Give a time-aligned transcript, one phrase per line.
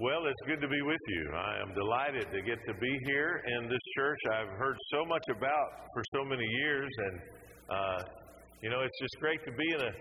[0.00, 1.30] Well, it's good to be with you.
[1.36, 5.24] I am delighted to get to be here in this church I've heard so much
[5.28, 6.88] about for so many years.
[6.96, 7.20] And,
[7.68, 8.02] uh,
[8.62, 9.92] you know, it's just great to be in a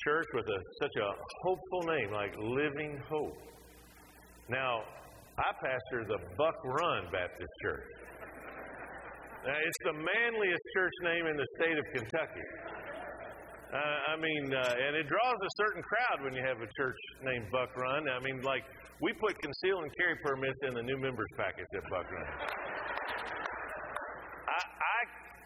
[0.00, 1.08] church with a, such a
[1.42, 3.36] hopeful name like Living Hope.
[4.48, 4.80] Now,
[5.36, 7.84] I pastor the Buck Run Baptist Church.
[9.44, 12.48] Now, it's the manliest church name in the state of Kentucky.
[13.74, 16.94] Uh, I mean, uh, and it draws a certain crowd when you have a church
[17.26, 18.06] named Buck Run.
[18.06, 18.62] I mean, like,
[19.02, 22.22] we put conceal and carry permits in the new members package at Buck Run.
[24.46, 25.00] I, I,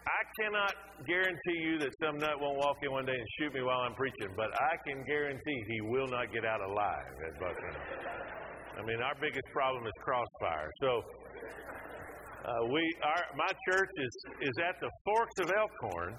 [0.05, 0.73] I cannot
[1.09, 3.95] guarantee you that some nut won't walk in one day and shoot me while I'm
[3.95, 7.81] preaching, but I can guarantee he will not get out alive at Buck Run.
[8.77, 10.69] I mean, our biggest problem is crossfire.
[10.85, 11.01] So,
[12.45, 14.13] uh, we, our, my church is,
[14.53, 16.13] is at the Forks of Elkhorn,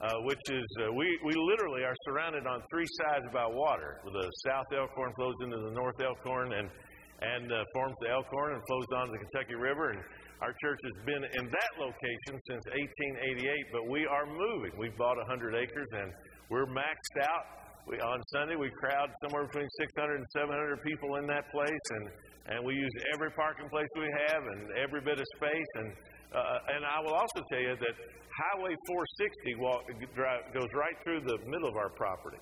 [0.00, 3.98] uh, which is, uh, we, we literally are surrounded on three sides by water.
[4.06, 6.70] The South Elkhorn flows into the North Elkhorn and,
[7.18, 9.90] and uh, forms the Elkhorn and flows down to the Kentucky River.
[9.90, 10.00] And
[10.38, 14.70] our church has been in that location since 1888, but we are moving.
[14.78, 16.14] We've bought 100 acres and
[16.46, 17.58] we're maxed out.
[17.90, 22.04] We, on Sunday, we crowd somewhere between 600 and 700 people in that place, and,
[22.52, 25.70] and we use every parking place we have and every bit of space.
[25.80, 25.88] And,
[26.34, 27.94] uh, and I will also tell you that
[28.28, 29.82] Highway 460 walk,
[30.14, 32.38] drive, goes right through the middle of our property.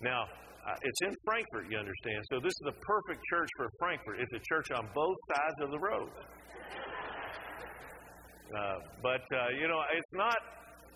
[0.00, 0.28] Now,
[0.64, 2.24] uh, it's in Frankfort, you understand.
[2.32, 4.20] So this is the perfect church for Frankfort.
[4.20, 6.10] It's a church on both sides of the road.
[8.54, 10.36] Uh, but uh, you know, it's not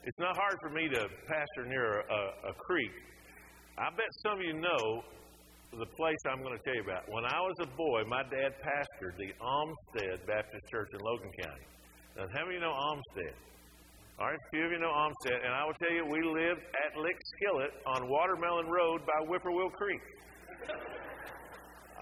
[0.04, 2.92] it's not hard for me to pastor near a, a creek.
[3.76, 5.02] I bet some of you know
[5.72, 7.04] the place I'm going to tell you about.
[7.10, 11.66] When I was a boy, my dad pastored the Olmstead Baptist Church in Logan County.
[12.18, 13.30] Now, how many of you know Olmstead?
[14.18, 16.66] All right, a few of you know Olmstead, and I will tell you, we lived
[16.66, 20.02] at Lick Skillet on Watermelon Road by Whippoorwill Creek.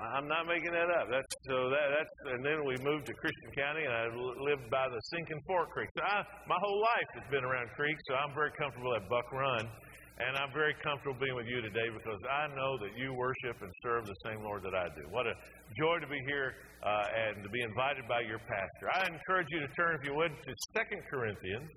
[0.01, 1.13] I'm not making that up.
[1.13, 4.09] That's so that that's and then we moved to Christian County, and I
[4.41, 5.93] lived by the Sinking Fork Creek.
[5.93, 9.29] So I, my whole life has been around creeks, so I'm very comfortable at Buck
[9.33, 9.69] Run,
[10.17, 13.71] and I'm very comfortable being with you today because I know that you worship and
[13.85, 15.05] serve the same Lord that I do.
[15.13, 15.35] What a
[15.77, 18.89] joy to be here uh, and to be invited by your pastor.
[18.97, 21.69] I encourage you to turn, if you would, to Second Corinthians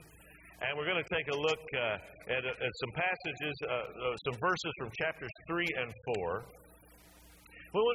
[0.60, 4.36] and we're going to take a look uh, at, at, some passages, uh, uh, some
[4.44, 6.44] verses from chapters 3 and 4.
[7.72, 7.86] Well,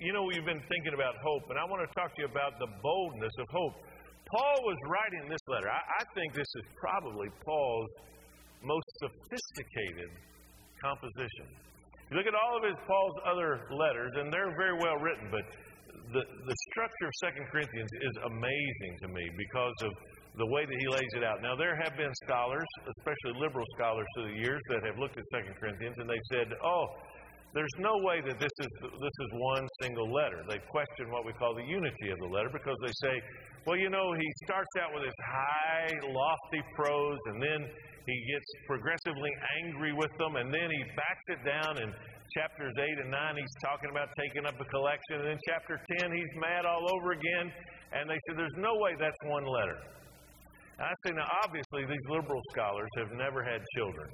[0.00, 2.58] you know, we've been thinking about hope, and I want to talk to you about
[2.58, 3.74] the boldness of hope.
[4.36, 5.70] Paul was writing this letter.
[5.70, 7.90] I, I think this is probably Paul's
[9.00, 10.10] sophisticated
[10.84, 11.48] composition.
[12.10, 15.46] You look at all of his Paul's other letters, and they're very well written, but
[16.12, 19.92] the, the structure of Second Corinthians is amazing to me because of
[20.38, 21.42] the way that he lays it out.
[21.42, 22.66] Now, there have been scholars,
[22.98, 26.54] especially liberal scholars through the years, that have looked at Second Corinthians and they've said,
[26.62, 26.86] oh,
[27.54, 30.46] there's no way that this is, this is one single letter.
[30.46, 33.14] They question what we call the unity of the letter because they say,
[33.66, 37.60] well, you know, he starts out with this high, lofty prose, and then
[38.10, 39.30] he gets progressively
[39.62, 41.94] angry with them, and then he backs it down in
[42.34, 43.36] chapters 8 and 9.
[43.38, 47.12] He's talking about taking up a collection, and in chapter 10, he's mad all over
[47.12, 47.52] again.
[47.92, 49.78] And they said, there's no way that's one letter.
[50.80, 54.08] I say now, obviously, these liberal scholars have never had children.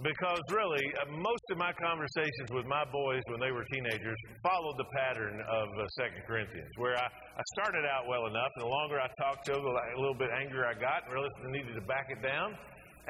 [0.00, 4.80] Because really, uh, most of my conversations with my boys when they were teenagers followed
[4.80, 8.72] the pattern of uh, Second Corinthians, where I, I started out well enough, and the
[8.72, 11.76] longer I talked to them, the little bit angrier I got, and realized I needed
[11.76, 12.56] to back it down.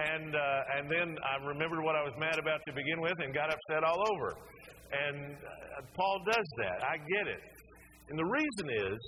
[0.03, 3.31] And, uh, and then I remembered what I was mad about to begin with and
[3.31, 4.35] got upset all over.
[4.91, 6.83] And uh, Paul does that.
[6.83, 7.43] I get it.
[8.11, 8.99] And the reason is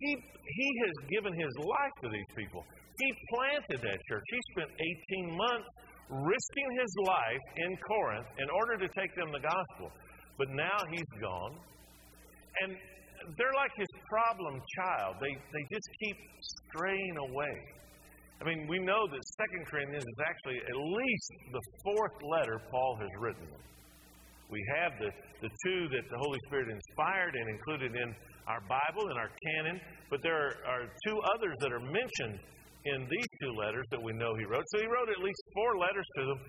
[0.00, 2.64] he, he has given his life to these people.
[2.96, 4.24] He planted that church.
[4.24, 4.70] He spent
[5.28, 5.68] 18 months
[6.10, 9.90] risking his life in Corinth in order to take them the gospel.
[10.38, 11.54] But now he's gone.
[12.62, 12.76] And
[13.38, 15.16] they're like his problem child.
[15.20, 16.18] They, they just keep
[16.72, 17.56] straying away.
[18.40, 22.96] I mean, we know that Second Corinthians is actually at least the fourth letter Paul
[22.98, 23.46] has written.
[24.48, 25.10] We have the,
[25.44, 28.08] the two that the Holy Spirit inspired and included in
[28.48, 29.78] our Bible and our canon,
[30.08, 32.40] but there are, are two others that are mentioned
[32.84, 34.64] in these two letters that we know he wrote.
[34.72, 36.40] So he wrote at least four letters to them,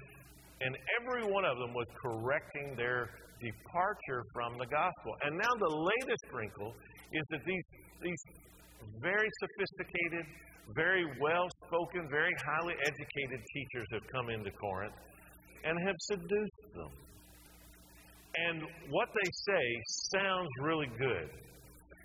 [0.62, 3.10] and every one of them was correcting their
[3.42, 5.12] departure from the gospel.
[5.26, 6.74] And now the latest wrinkle
[7.12, 7.66] is that these,
[8.02, 8.22] these
[9.02, 10.26] very sophisticated,
[10.76, 14.96] very well spoken, very highly educated teachers have come into Corinth
[15.66, 16.92] and have seduced them.
[18.48, 19.66] And what they say
[20.16, 21.28] sounds really good.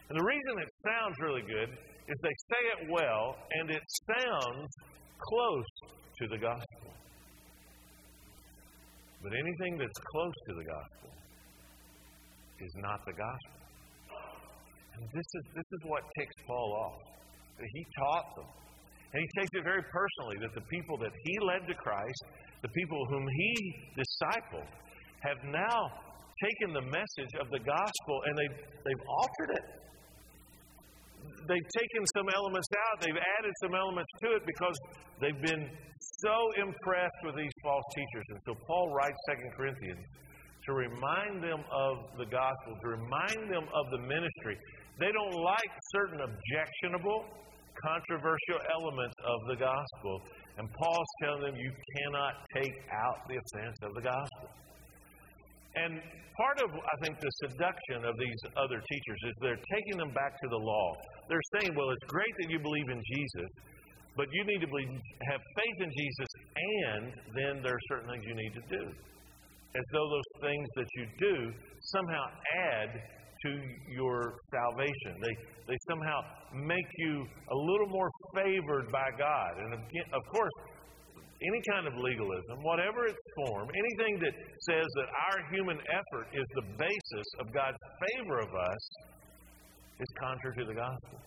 [0.08, 1.70] And the reason it sounds really good
[2.08, 4.70] is they say it well and it sounds
[5.18, 5.70] close
[6.22, 6.90] to the gospel.
[9.22, 11.10] But anything that's close to the gospel
[12.60, 13.60] is not the gospel.
[14.96, 17.02] And this is, this is what ticks Paul off.
[17.58, 18.48] He taught them.
[19.12, 22.22] And he takes it very personally that the people that he led to Christ,
[22.62, 23.52] the people whom he
[23.96, 24.68] discipled,
[25.20, 25.80] have now
[26.44, 29.66] taken the message of the gospel and they've, they've altered it.
[31.48, 34.76] They've taken some elements out, they've added some elements to it because
[35.20, 35.70] they've been
[36.22, 38.26] so impressed with these false teachers.
[38.30, 40.04] And so Paul writes 2 Corinthians
[40.66, 44.58] to remind them of the gospel, to remind them of the ministry.
[44.98, 47.24] They don't like certain objectionable,
[47.82, 50.14] controversial elements of the gospel.
[50.58, 54.48] And Paul's telling them you cannot take out the offense of the gospel.
[55.76, 56.00] And
[56.36, 60.40] part of, I think, the seduction of these other teachers is they're taking them back
[60.40, 60.96] to the law.
[61.28, 63.50] They're saying, well, it's great that you believe in Jesus,
[64.16, 64.88] but you need to believe,
[65.30, 67.04] have faith in Jesus, and
[67.36, 68.84] then there are certain things you need to do
[69.76, 72.24] as though those things that you do somehow
[72.72, 72.90] add
[73.44, 73.50] to
[73.92, 75.20] your salvation.
[75.20, 75.34] They,
[75.68, 76.20] they somehow
[76.54, 79.52] make you a little more favored by God.
[79.58, 80.52] And of course,
[81.42, 84.34] any kind of legalism, whatever its form, anything that
[84.64, 87.78] says that our human effort is the basis of God's
[88.08, 88.82] favor of us,
[90.00, 91.20] is contrary to the gospel.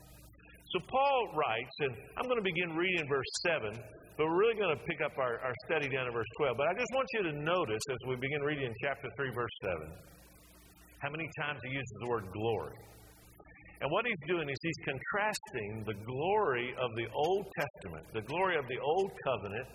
[0.73, 3.77] So Paul writes, and I'm going to begin reading verse 7
[4.19, 6.59] but we're really going to pick up our, our study down at verse 12.
[6.59, 9.55] But I just want you to notice as we begin reading in chapter 3, verse
[9.63, 9.95] 7,
[10.99, 12.75] how many times he uses the word glory.
[13.79, 18.59] And what he's doing is he's contrasting the glory of the Old Testament, the glory
[18.59, 19.71] of the Old Covenant,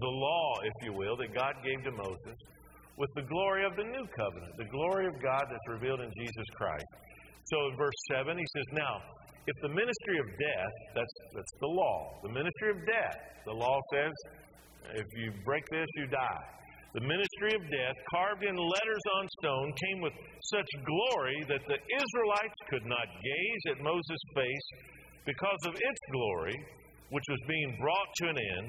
[0.00, 2.36] the law, if you will, that God gave to Moses,
[2.96, 6.48] with the glory of the New Covenant, the glory of God that's revealed in Jesus
[6.54, 6.86] Christ.
[7.50, 8.94] So in verse 7, he says, Now,
[9.46, 13.78] if the ministry of death, that's, that's the law, the ministry of death, the law
[13.92, 14.12] says
[14.92, 16.44] if you break this, you die.
[16.94, 20.14] The ministry of death, carved in letters on stone, came with
[20.54, 24.68] such glory that the Israelites could not gaze at Moses' face
[25.26, 26.54] because of its glory,
[27.10, 28.68] which was being brought to an end.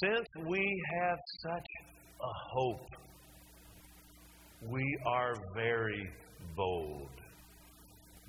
[0.00, 1.66] Since we have such
[2.22, 2.90] a hope,
[4.70, 6.08] we are very
[6.56, 7.10] bold.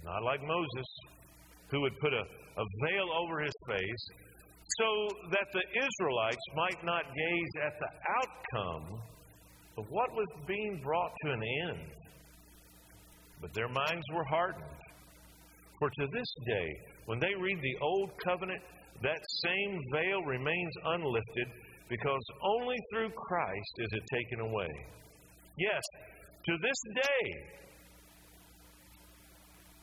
[0.03, 0.87] Not like Moses,
[1.69, 4.05] who would put a, a veil over his face
[4.79, 9.01] so that the Israelites might not gaze at the outcome
[9.77, 11.91] of what was being brought to an end.
[13.41, 14.65] But their minds were hardened.
[15.77, 16.69] For to this day,
[17.05, 18.61] when they read the Old Covenant,
[19.01, 21.47] that same veil remains unlifted
[21.89, 24.69] because only through Christ is it taken away.
[25.57, 25.81] Yes,
[26.45, 27.59] to this day,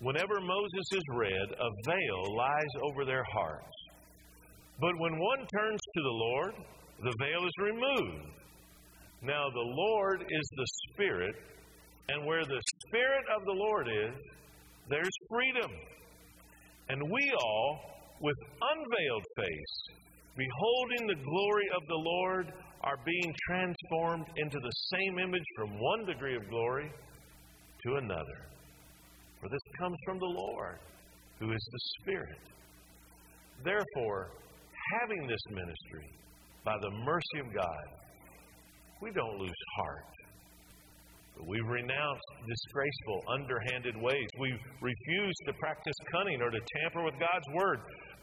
[0.01, 3.77] Whenever Moses is read, a veil lies over their hearts.
[4.79, 6.55] But when one turns to the Lord,
[7.03, 8.27] the veil is removed.
[9.23, 11.35] Now, the Lord is the Spirit,
[12.11, 14.15] and where the Spirit of the Lord is,
[14.91, 15.71] there's freedom.
[16.91, 17.81] And we all,
[18.21, 19.77] with unveiled face,
[20.37, 26.05] beholding the glory of the Lord, are being transformed into the same image from one
[26.07, 26.91] degree of glory
[27.87, 28.39] to another.
[29.41, 30.79] For this comes from the Lord,
[31.41, 32.39] who is the Spirit.
[33.65, 34.31] Therefore,
[35.01, 36.09] having this ministry,
[36.65, 37.87] by the mercy of God,
[39.03, 40.05] we don't lose heart.
[41.37, 44.29] But we renounce disgraceful, underhanded ways.
[44.41, 47.81] We refuse to practice cunning or to tamper with God's word.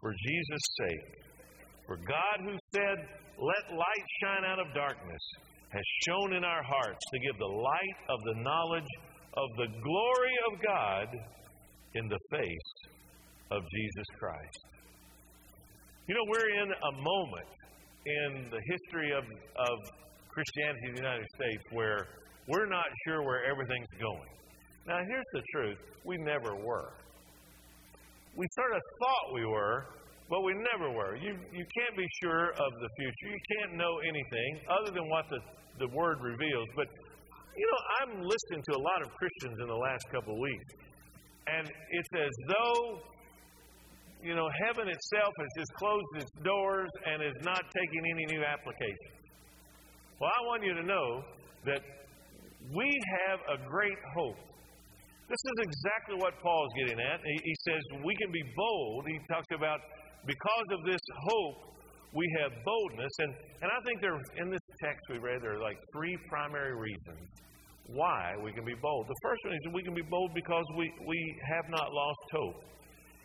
[0.00, 1.20] for Jesus' sake.
[1.86, 2.98] For God, who said,
[3.38, 5.24] Let light shine out of darkness,
[5.70, 8.92] has shone in our hearts to give the light of the knowledge
[9.34, 11.08] of the glory of God
[11.94, 12.72] in the face
[13.50, 14.64] of Jesus Christ.
[16.06, 17.50] You know, we're in a moment
[18.06, 19.78] in the history of, of
[20.28, 22.06] Christianity in the United States where
[22.48, 24.30] we're not sure where everything's going.
[24.86, 26.94] Now, here's the truth we never were.
[28.36, 29.86] We sort of thought we were,
[30.30, 31.16] but we never were.
[31.16, 33.26] You, you can't be sure of the future.
[33.34, 35.40] You can't know anything other than what the,
[35.78, 36.68] the Word reveals.
[36.76, 36.86] But,
[37.56, 40.70] you know, I'm listening to a lot of Christians in the last couple of weeks,
[41.48, 43.00] and it's as though,
[44.22, 48.44] you know, heaven itself has just closed its doors and is not taking any new
[48.44, 49.20] applications.
[50.20, 51.24] Well, I want you to know
[51.66, 51.82] that
[52.72, 52.88] we
[53.26, 54.36] have a great hope.
[55.30, 57.22] This is exactly what Paul's getting at.
[57.22, 59.06] He, he says we can be bold.
[59.06, 59.78] He talks about
[60.26, 60.98] because of this
[61.30, 61.70] hope,
[62.10, 63.14] we have boldness.
[63.22, 63.30] And,
[63.62, 67.30] and I think there, in this text we read, there are like three primary reasons
[67.94, 69.06] why we can be bold.
[69.06, 72.58] The first one is we can be bold because we, we have not lost hope.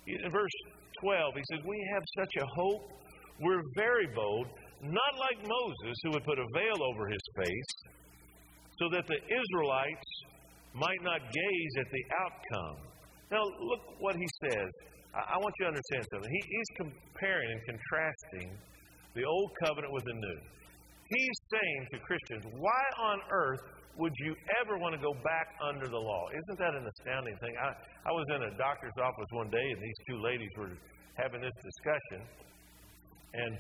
[0.06, 0.58] In verse
[1.02, 2.86] 12, he says, We have such a hope.
[3.42, 4.46] We're very bold,
[4.86, 7.74] not like Moses, who would put a veil over his face,
[8.78, 10.10] so that the Israelites
[10.76, 12.78] might not gaze at the outcome.
[13.32, 14.70] Now, look what he says.
[15.16, 16.30] I, I want you to understand something.
[16.30, 18.50] He, he's comparing and contrasting
[19.16, 20.40] the old covenant with the new.
[21.08, 23.64] He's saying to Christians, why on earth
[23.96, 26.28] would you ever want to go back under the law?
[26.36, 27.56] Isn't that an astounding thing?
[27.56, 27.72] I,
[28.10, 30.76] I was in a doctor's office one day, and these two ladies were
[31.16, 32.28] having this discussion,
[33.34, 33.52] and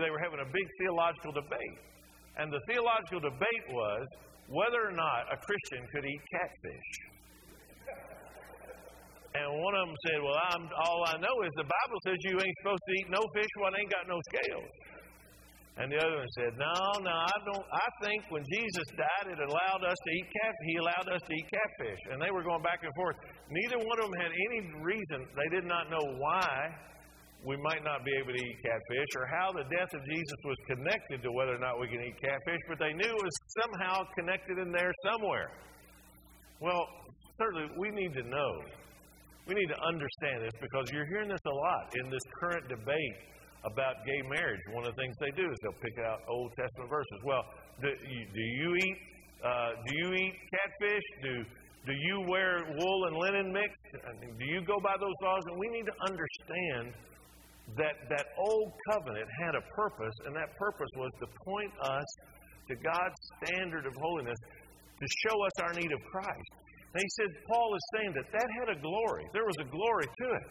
[0.00, 1.76] they were having a big theological debate.
[2.38, 4.06] And the theological debate was
[4.50, 6.90] whether or not a Christian could eat catfish.
[9.30, 12.34] And one of them said, Well, I'm, all I know is the Bible says you
[12.34, 14.70] ain't supposed to eat no fish when ain't got no scales.
[15.78, 17.66] And the other one said, No, no, I don't.
[17.70, 20.54] I think when Jesus died, it allowed us to eat cat.
[20.66, 22.02] He allowed us to eat catfish.
[22.10, 23.16] And they were going back and forth.
[23.48, 25.30] Neither one of them had any reason.
[25.38, 26.74] They did not know why
[27.44, 30.56] we might not be able to eat catfish or how the death of Jesus was
[30.68, 34.04] connected to whether or not we can eat catfish, but they knew it was somehow
[34.16, 35.50] connected in there somewhere.
[36.60, 36.84] Well,
[37.38, 38.52] certainly we need to know
[39.48, 43.16] we need to understand this because you're hearing this a lot in this current debate
[43.64, 44.60] about gay marriage.
[44.72, 47.18] One of the things they do is they'll pick out Old Testament verses.
[47.24, 47.42] Well,
[47.80, 48.96] do you, do you eat
[49.40, 51.06] uh, do you eat catfish?
[51.24, 51.32] Do
[51.88, 54.04] do you wear wool and linen mixed?
[54.04, 55.40] I mean, do you go by those laws?
[55.48, 56.92] And we need to understand
[57.76, 62.08] that that old covenant had a purpose, and that purpose was to point us
[62.68, 64.38] to God's standard of holiness
[65.00, 66.52] to show us our need of Christ.
[66.92, 69.24] And he said, Paul is saying that that had a glory.
[69.32, 70.48] There was a glory to it.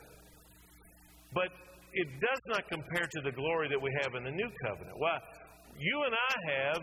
[1.33, 1.49] But
[1.93, 4.95] it does not compare to the glory that we have in the new covenant.
[4.97, 5.19] Why?
[5.77, 6.81] You and I have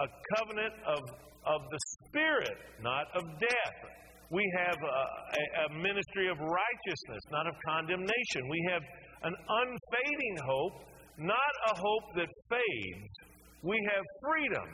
[0.00, 1.02] a covenant of,
[1.46, 3.78] of the Spirit, not of death.
[4.30, 8.48] We have a, a, ministry of righteousness, not of condemnation.
[8.48, 8.82] We have
[9.24, 10.84] an unfading hope,
[11.18, 13.14] not a hope that fades.
[13.62, 14.68] We have freedom,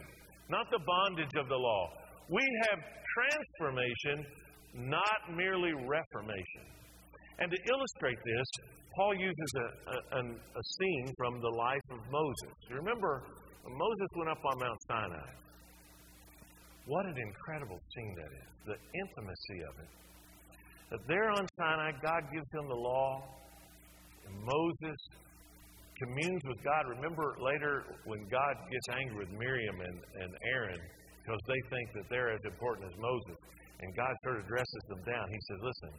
[0.48, 1.86] not the bondage of the law.
[2.28, 2.78] We have
[3.14, 4.26] transformation,
[4.74, 6.66] not merely reformation.
[7.38, 8.48] And to illustrate this,
[8.96, 12.52] Paul uses a, a, a, scene from the life of Moses.
[12.68, 13.22] You remember,
[13.64, 15.30] Moses went up on Mount Sinai.
[16.86, 19.90] What an incredible scene that is, the intimacy of it.
[20.90, 23.22] That there on Sinai, God gives him the law,
[24.44, 24.98] Moses
[26.00, 26.88] communes with God.
[26.88, 30.80] Remember later when God gets angry with Miriam and, and Aaron,
[31.20, 33.36] because they think that they're as important as Moses.
[33.80, 35.24] And God sort of dresses them down.
[35.28, 35.92] He says, Listen,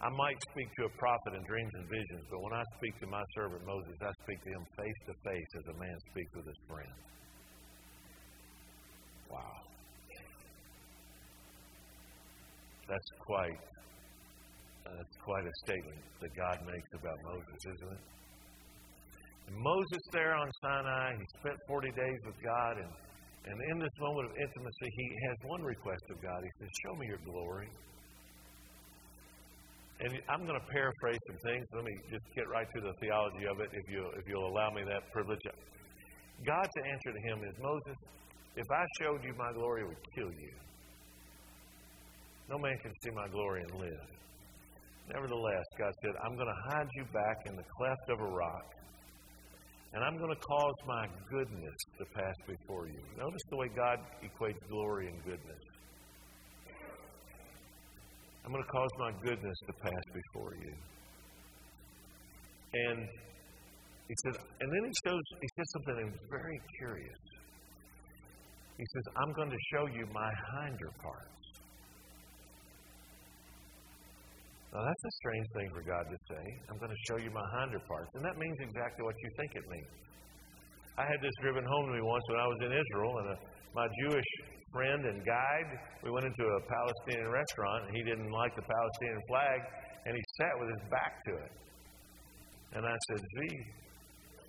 [0.00, 3.06] I might speak to a prophet in dreams and visions, but when I speak to
[3.06, 6.46] my servant Moses, I speak to him face to face as a man speaks with
[6.46, 6.96] his friend.
[9.30, 9.70] Wow.
[12.88, 13.60] That's quite
[14.96, 18.04] that's quite a statement that God makes about Moses, isn't it?
[19.48, 22.90] And Moses there on Sinai, he spent 40 days with God and
[23.46, 26.44] and in this moment of intimacy, he has one request of God.
[26.44, 27.68] He says, Show me your glory.
[30.00, 31.64] And I'm going to paraphrase some things.
[31.72, 34.70] Let me just get right to the theology of it if, you, if you'll allow
[34.72, 35.40] me that privilege.
[36.44, 37.96] God's answer to him is Moses,
[38.56, 40.52] if I showed you my glory, it would kill you.
[42.48, 44.08] No man can see my glory and live.
[45.12, 48.80] Nevertheless, God said, I'm going to hide you back in the cleft of a rock
[49.92, 53.00] and I'm going to cause my goodness to pass before you.
[53.18, 55.64] Notice the way God equates glory and goodness.
[58.44, 60.72] I'm going to cause my goodness to pass before you.
[62.72, 63.08] And
[64.06, 67.18] he says, and then he shows he says something very curious.
[68.78, 71.39] He says, I'm going to show you my hinder parts.
[74.70, 76.44] Now, that's a strange thing for God to say.
[76.70, 78.10] I'm going to show you my hinder parts.
[78.14, 79.90] And that means exactly what you think it means.
[80.94, 83.36] I had this driven home to me once when I was in Israel, and a,
[83.38, 84.30] uh, my Jewish
[84.72, 85.70] friend and guide.
[86.02, 89.58] We went into a Palestinian restaurant, and he didn't like the Palestinian flag,
[90.06, 91.52] and he sat with his back to it.
[92.78, 93.38] And I said, Z,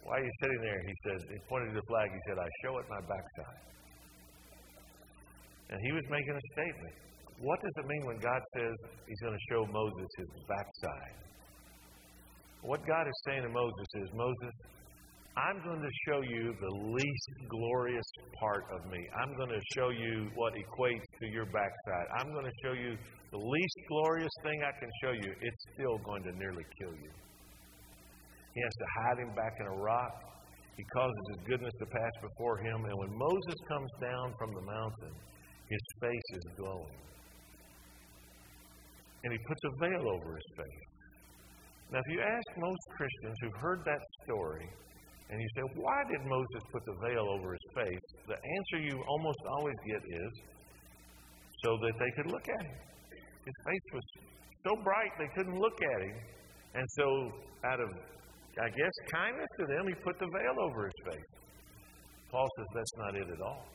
[0.06, 0.82] why are you sitting there?
[0.86, 2.10] He said, he pointed to the flag.
[2.14, 3.62] He said, I show it my backside.
[5.70, 6.96] And he was making a statement.
[7.42, 8.74] What does it mean when God says
[9.10, 11.18] he's going to show Moses his backside?
[12.62, 14.54] What God is saying to Moses is, Moses,
[15.34, 18.06] I'm going to show you the least glorious
[18.38, 19.02] part of me.
[19.18, 22.08] I'm going to show you what equates to your backside.
[22.20, 22.94] I'm going to show you
[23.32, 25.34] the least glorious thing I can show you.
[25.42, 27.10] It's still going to nearly kill you.
[28.54, 30.14] He has to hide him back in a rock.
[30.78, 32.86] He causes his goodness to pass before him.
[32.86, 35.14] And when Moses comes down from the mountain,
[35.72, 37.02] his face is glowing.
[39.24, 40.86] And he puts a veil over his face.
[41.92, 44.68] Now, if you ask most Christians who heard that story,
[45.30, 48.06] and you say, why did Moses put the veil over his face?
[48.28, 50.34] The answer you almost always get is
[51.64, 52.78] so that they could look at him.
[53.46, 54.04] His face was
[54.68, 56.18] so bright they couldn't look at him.
[56.74, 57.32] And so,
[57.66, 57.90] out of
[58.60, 61.32] I guess, kindness to them, he put the veil over his face.
[62.32, 63.66] Paul says that's not it at all.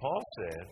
[0.00, 0.66] Paul said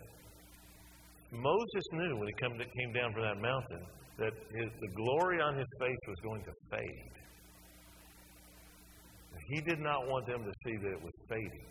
[1.32, 3.82] Moses knew when he come came down from that mountain
[4.18, 7.12] that his, the glory on his face was going to fade.
[9.48, 11.66] He did not want them to see that it was fading.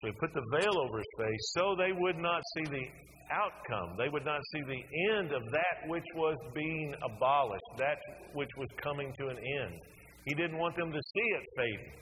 [0.00, 2.84] So he put the veil over his face so they would not see the
[3.30, 3.96] outcome.
[3.98, 4.82] They would not see the
[5.16, 7.98] end of that which was being abolished, that
[8.34, 9.74] which was coming to an end.
[10.24, 11.92] He didn't want them to see it fading.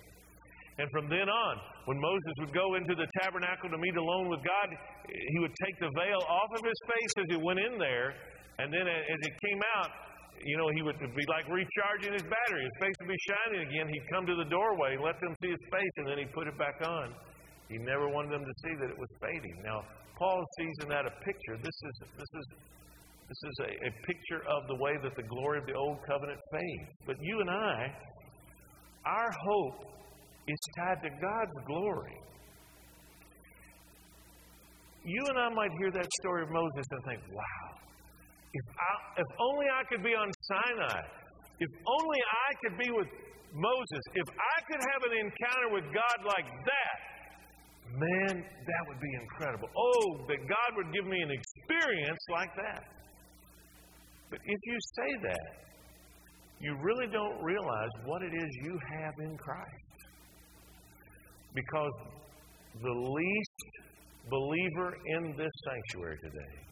[0.78, 1.54] And from then on,
[1.87, 4.68] when Moses would go into the tabernacle to meet alone with God,
[5.08, 8.14] he would take the veil off of his face as he went in there.
[8.58, 9.90] And then as it came out,
[10.42, 12.62] you know, he would be like recharging his battery.
[12.62, 13.88] His face would be shining again.
[13.88, 16.56] He'd come to the doorway, let them see his face, and then he'd put it
[16.58, 17.14] back on.
[17.68, 19.56] He never wanted them to see that it was fading.
[19.64, 19.82] Now,
[20.18, 21.56] Paul sees in that a picture.
[21.58, 22.46] This is, this is,
[23.28, 26.38] this is a, a picture of the way that the glory of the old covenant
[26.52, 26.90] fades.
[27.06, 27.90] But you and I,
[29.06, 29.90] our hope
[30.47, 32.19] is tied to God's glory.
[35.04, 37.67] You and I might hear that story of Moses and think, wow,
[38.52, 41.00] if, I, if only I could be on Sinai,
[41.60, 43.08] if only I could be with
[43.52, 46.99] Moses, if I could have an encounter with God like that,
[47.93, 49.69] Man, that would be incredible.
[49.76, 52.82] Oh, that God would give me an experience like that.
[54.30, 55.50] But if you say that,
[56.60, 59.97] you really don't realize what it is you have in Christ.
[61.54, 61.93] Because
[62.82, 63.60] the least
[64.30, 66.65] believer in this sanctuary today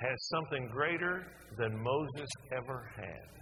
[0.00, 3.34] has something greater than Moses ever had.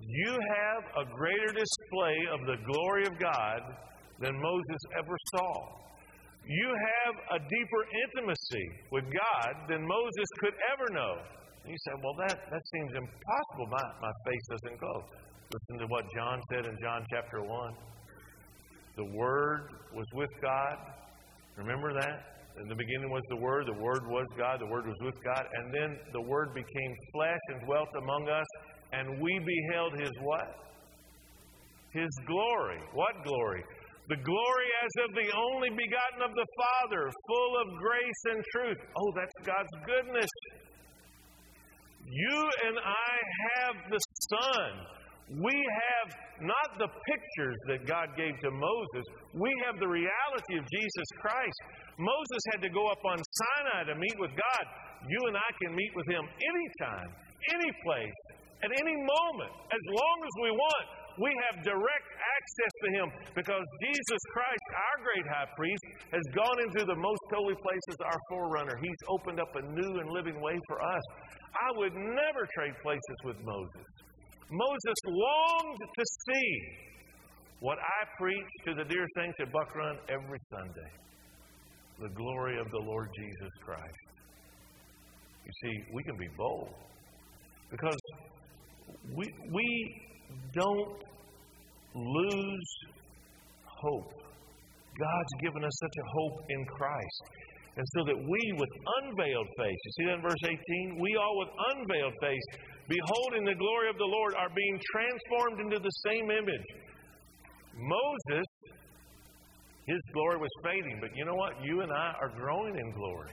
[0.00, 3.60] You have a greater display of the glory of God
[4.20, 5.76] than Moses ever saw.
[6.46, 11.14] You have a deeper intimacy with God than Moses could ever know.
[11.64, 13.66] And you say, well, that, that seems impossible.
[13.70, 15.02] My, my face doesn't glow.
[15.52, 17.74] Listen to what John said in John chapter 1.
[18.96, 20.76] The Word was with God.
[21.56, 22.36] Remember that?
[22.60, 23.66] In the beginning was the Word.
[23.66, 24.60] The Word was God.
[24.60, 25.44] The Word was with God.
[25.44, 28.46] And then the Word became flesh and dwelt among us.
[28.92, 30.48] And we beheld His what?
[31.92, 32.80] His glory.
[32.94, 33.64] What glory?
[34.08, 38.78] The glory as of the only begotten of the Father, full of grace and truth.
[38.96, 40.30] Oh, that's God's goodness.
[42.06, 43.14] You and I
[43.50, 44.70] have the Son.
[45.26, 46.08] We have
[46.38, 51.58] not the pictures that God gave to Moses, we have the reality of Jesus Christ.
[51.98, 54.64] Moses had to go up on Sinai to meet with God.
[55.10, 57.10] You and I can meet with Him anytime,
[57.58, 58.18] any place,
[58.62, 60.86] at any moment, as long as we want.
[61.16, 66.58] We have direct access to Him because Jesus Christ, our great high priest, has gone
[66.60, 68.76] into the most holy places, our forerunner.
[68.78, 71.04] He's opened up a new and living way for us.
[71.56, 74.05] I would never trade places with Moses.
[74.50, 76.50] Moses longed to see
[77.60, 80.90] what I preach to the dear saints at Buck Run every Sunday
[81.98, 84.06] the glory of the Lord Jesus Christ.
[85.46, 86.68] You see, we can be bold
[87.70, 87.96] because
[89.16, 90.00] we, we
[90.52, 91.02] don't
[91.94, 92.70] lose
[93.64, 94.12] hope.
[94.98, 97.22] God's given us such a hope in Christ.
[97.76, 98.72] And so that we, with
[99.04, 100.96] unveiled face, you see that in verse 18?
[100.98, 102.46] We all, with unveiled face,
[102.88, 106.68] beholding the glory of the Lord, are being transformed into the same image.
[107.76, 108.46] Moses,
[109.86, 111.52] his glory was fading, but you know what?
[111.62, 113.30] You and I are growing in glory.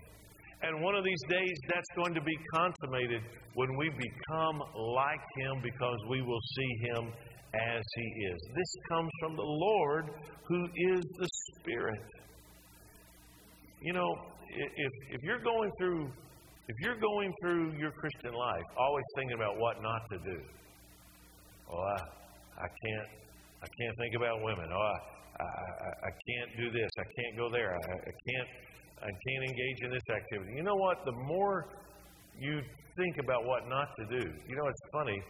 [0.63, 3.21] And one of these days, that's going to be consummated
[3.55, 4.63] when we become
[4.95, 7.11] like Him because we will see Him
[7.53, 8.39] as He is.
[8.55, 10.05] This comes from the Lord
[10.47, 10.63] who
[10.95, 11.27] is the
[11.59, 12.01] Spirit.
[13.81, 14.15] you know,
[14.55, 16.09] if, if you're going through
[16.67, 20.39] if you're going through your Christian life always thinking about what not to do,
[21.71, 21.99] oh, I,
[22.63, 23.09] I can't,
[23.61, 24.69] I can't think about women.
[24.71, 24.93] Oh,
[25.39, 26.89] I, I, I can't do this.
[26.97, 27.75] I can't go there.
[27.75, 28.49] I, I can't,
[29.01, 30.53] I can't engage in this activity.
[30.55, 31.03] You know what?
[31.05, 31.67] The more
[32.39, 32.61] you
[32.95, 35.21] think about what not to do, you know, it's funny.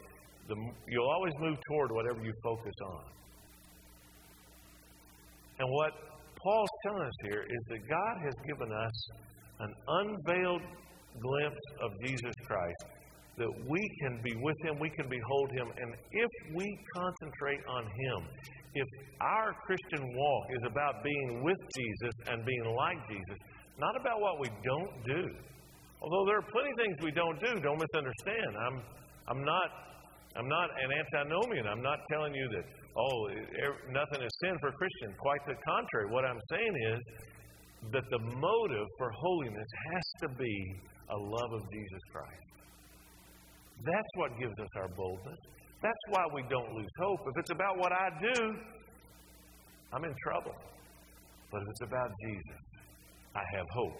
[0.47, 0.55] The,
[0.87, 3.03] you'll always move toward whatever you focus on.
[5.59, 5.93] And what
[6.43, 9.07] Paul's telling us here is that God has given us
[9.59, 10.61] an unveiled
[11.21, 12.85] glimpse of Jesus Christ,
[13.37, 17.83] that we can be with Him, we can behold Him, and if we concentrate on
[17.83, 18.27] Him,
[18.75, 18.87] if
[19.21, 23.37] our Christian walk is about being with Jesus and being like Jesus,
[23.79, 25.25] not about what we don't do.
[26.01, 28.51] Although there are plenty of things we don't do, don't misunderstand.
[28.59, 28.77] I'm,
[29.29, 29.69] I'm not,
[30.35, 31.65] I'm not an antinomian.
[31.65, 32.65] I'm not telling you that
[32.97, 33.29] oh
[33.89, 35.15] nothing is sin for a Christian.
[35.17, 36.11] Quite the contrary.
[36.11, 36.99] What I'm saying is
[37.91, 40.75] that the motive for holiness has to be
[41.09, 42.53] a love of Jesus Christ.
[43.85, 45.39] That's what gives us our boldness.
[45.81, 47.19] That's why we don't lose hope.
[47.27, 48.55] If it's about what I do,
[49.91, 50.55] I'm in trouble.
[51.51, 52.61] But if it's about Jesus,
[53.35, 53.97] I have hope.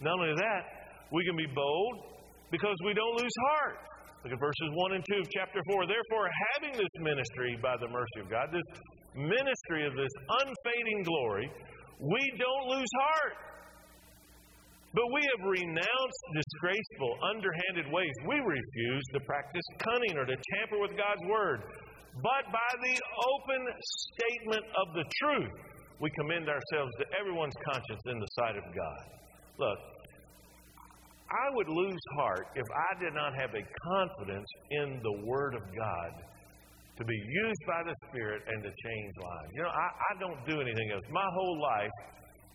[0.00, 0.62] Not only that,
[1.12, 1.94] we can be bold
[2.50, 3.78] because we don't lose heart.
[4.24, 5.86] Look at verses 1 and 2 of chapter 4.
[5.86, 8.66] Therefore, having this ministry by the mercy of God, this
[9.14, 10.10] ministry of this
[10.42, 11.46] unfading glory,
[12.00, 13.34] we don't lose heart.
[14.96, 18.16] But we have renounced disgraceful, underhanded ways.
[18.24, 21.60] We refuse to practice cunning or to tamper with God's word.
[22.24, 23.60] But by the open
[24.16, 25.52] statement of the truth,
[26.00, 29.04] we commend ourselves to everyone's conscience in the sight of God.
[29.60, 29.80] Look,
[31.28, 34.48] I would lose heart if I did not have a confidence
[34.80, 36.12] in the Word of God
[36.96, 39.50] to be used by the Spirit and to change lives.
[39.52, 41.04] You know, I, I don't do anything else.
[41.12, 41.96] My whole life,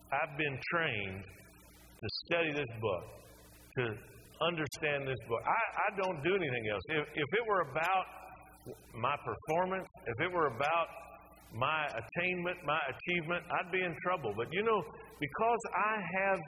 [0.10, 1.22] I've been trained
[2.02, 3.04] to study this book,
[3.78, 3.84] to
[4.42, 5.42] understand this book.
[5.46, 6.82] I, I don't do anything else.
[6.90, 8.06] If, if it were about
[8.94, 10.88] my performance, if it were about
[11.54, 14.34] my attainment, my achievement, I'd be in trouble.
[14.36, 14.82] But you know,
[15.20, 16.40] because I have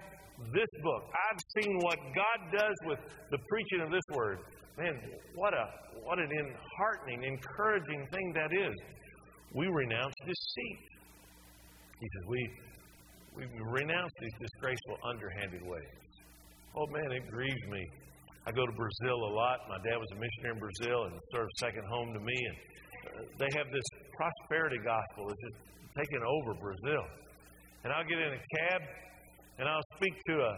[0.53, 4.39] this book, I've seen what God does with the preaching of this word.
[4.77, 4.97] Man,
[5.35, 5.65] what a
[6.01, 8.73] what an enheartening, encouraging thing that is.
[9.53, 10.81] We renounce deceit.
[11.99, 12.49] He says, We
[13.35, 16.01] we renounce these disgraceful, underhanded ways.
[16.77, 17.81] Oh man, it grieves me.
[18.45, 19.57] I go to Brazil a lot.
[19.69, 22.35] My dad was a missionary in Brazil and of second home to me.
[22.35, 23.87] And uh, they have this
[24.19, 25.59] prosperity gospel that's just
[25.95, 27.05] taken over Brazil.
[27.85, 28.81] And I'll get in a cab
[29.59, 30.53] and I'll speak to a,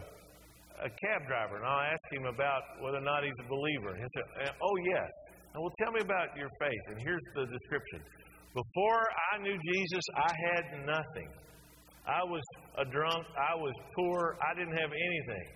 [0.82, 3.94] a cab driver and I'll ask him about whether or not he's a believer.
[3.94, 5.10] And he'll say, Oh, yes.
[5.54, 6.84] And well, tell me about your faith.
[6.90, 8.02] And here's the description
[8.50, 11.30] Before I knew Jesus, I had nothing.
[12.06, 12.42] I was
[12.78, 13.26] a drunk.
[13.34, 14.38] I was poor.
[14.38, 15.46] I didn't have anything.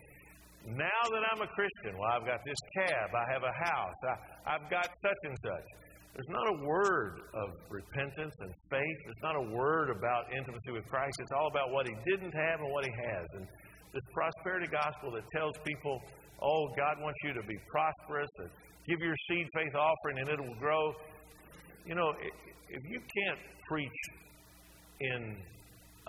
[0.77, 3.09] Now that I'm a Christian, well, I've got this cab.
[3.15, 3.99] I have a house.
[4.05, 4.15] I,
[4.55, 5.67] I've got such and such.
[6.13, 8.99] There's not a word of repentance and faith.
[9.07, 11.15] There's not a word about intimacy with Christ.
[11.23, 13.27] It's all about what he didn't have and what he has.
[13.39, 13.47] And
[13.95, 16.03] this prosperity gospel that tells people,
[16.43, 18.51] oh, God wants you to be prosperous, and
[18.91, 20.93] give your seed faith offering and it will grow.
[21.87, 24.01] You know, if you can't preach
[25.01, 25.37] in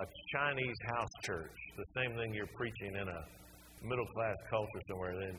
[0.01, 3.21] a Chinese house church, the same thing you're preaching in a
[3.85, 5.37] middle class culture somewhere, then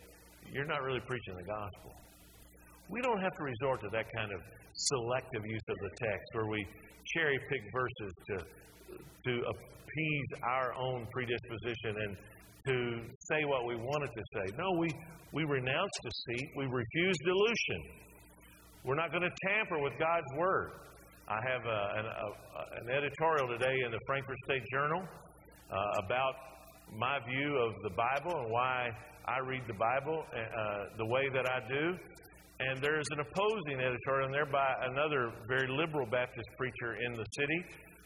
[0.55, 1.91] you're not really preaching the gospel.
[2.89, 4.41] We don't have to resort to that kind of
[4.75, 6.67] selective use of the text where we
[7.15, 8.37] cherry pick verses to,
[9.27, 12.17] to appease our own predisposition and
[12.67, 12.77] to
[13.31, 14.55] say what we wanted to say.
[14.59, 14.89] No, we,
[15.33, 17.81] we renounce deceit, we refuse dilution.
[18.85, 20.71] We're not going to tamper with God's word.
[21.33, 22.29] I have a, an, a,
[22.85, 26.37] an, editorial today in the Frankfort State Journal uh, about
[26.93, 28.93] my view of the Bible and why
[29.25, 31.97] I read the Bible uh, the way that I do.
[32.61, 37.25] And there's an opposing editorial in there by another very liberal Baptist preacher in the
[37.33, 37.61] city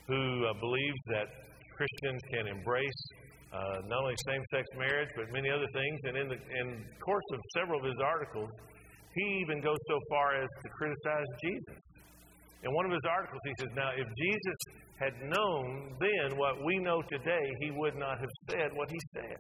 [0.07, 1.27] who uh, believes that
[1.75, 3.03] Christians can embrace
[3.51, 3.59] uh,
[3.91, 5.99] not only same sex marriage, but many other things.
[6.07, 8.51] And in the in course of several of his articles,
[9.19, 11.83] he even goes so far as to criticize Jesus.
[12.65, 14.59] In one of his articles, he says, Now, if Jesus
[14.99, 19.37] had known then what we know today, he would not have said what he said.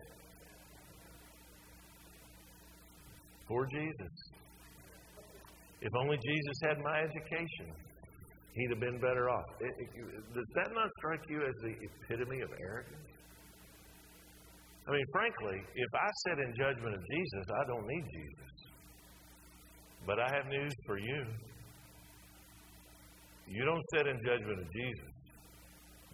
[3.48, 4.14] Poor Jesus.
[5.80, 7.72] If only Jesus had my education,
[8.54, 9.44] he'd have been better off.
[9.60, 13.06] It, it, does that not strike you as the epitome of arrogance?
[14.88, 18.52] I mean, frankly, if I said in judgment of Jesus, I don't need Jesus.
[20.06, 21.24] But I have news for you.
[23.46, 25.10] You don't sit in judgment of Jesus.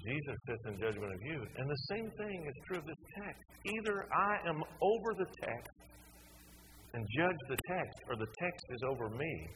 [0.04, 1.38] Jesus sits in judgment of you.
[1.56, 3.42] And the same thing is true of this text.
[3.64, 5.76] Either I am over the text
[6.94, 9.46] and judge the text, or the text is over me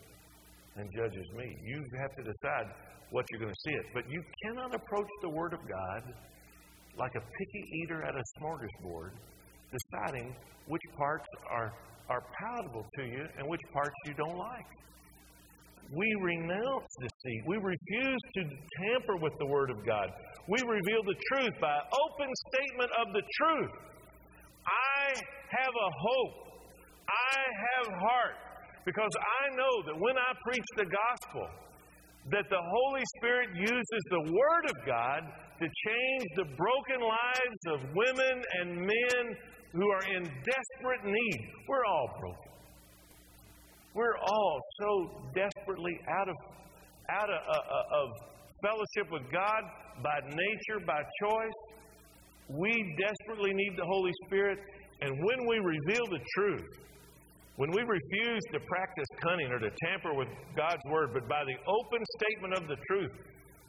[0.76, 1.48] and judges me.
[1.64, 2.66] You have to decide
[3.10, 3.86] what you're going to see it.
[3.92, 6.14] But you cannot approach the Word of God
[6.96, 9.10] like a picky eater at a smorgasbord,
[9.68, 10.34] deciding
[10.66, 11.72] which parts are,
[12.08, 14.66] are palatable to you and which parts you don't like.
[15.92, 17.42] We renounce deceit.
[17.46, 18.42] We refuse to
[18.82, 20.10] tamper with the Word of God.
[20.48, 23.74] We reveal the truth by open statement of the truth.
[24.66, 26.34] I have a hope.
[27.06, 28.36] I have heart.
[28.84, 31.46] Because I know that when I preach the gospel,
[32.30, 35.20] that the Holy Spirit uses the Word of God
[35.58, 39.24] to change the broken lives of women and men
[39.72, 41.38] who are in desperate need.
[41.68, 42.55] We're all broken.
[43.96, 46.36] We're all so desperately out of,
[47.08, 48.06] out of, uh, uh, of
[48.60, 49.62] fellowship with God
[50.04, 51.58] by nature, by choice.
[52.52, 54.58] We desperately need the Holy Spirit.
[55.00, 56.68] And when we reveal the truth,
[57.56, 61.56] when we refuse to practice cunning or to tamper with God's word, but by the
[61.64, 63.12] open statement of the truth,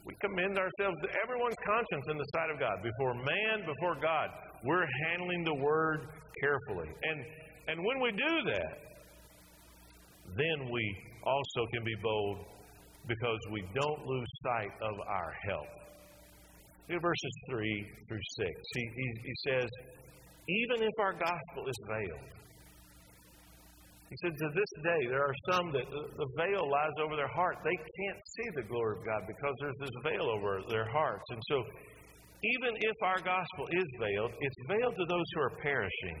[0.04, 2.84] we commend ourselves to everyone's conscience in the sight of God.
[2.84, 4.28] Before man, before God,
[4.62, 6.04] we're handling the word
[6.44, 6.92] carefully.
[7.02, 7.18] And,
[7.68, 8.88] and when we do that,
[10.36, 10.84] then we
[11.24, 12.38] also can be bold
[13.06, 15.78] because we don't lose sight of our help.
[16.88, 18.48] Look verses 3 through 6.
[18.74, 19.68] He, he, he says,
[20.48, 22.38] Even if our gospel is veiled,
[24.08, 27.60] he said, To this day, there are some that the veil lies over their heart.
[27.60, 31.24] They can't see the glory of God because there's this veil over their hearts.
[31.28, 31.56] And so,
[32.40, 36.16] even if our gospel is veiled, it's veiled to those who are perishing.